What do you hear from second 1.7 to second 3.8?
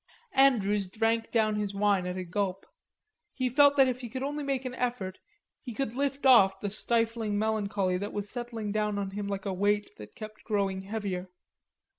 wine at a gulp. He felt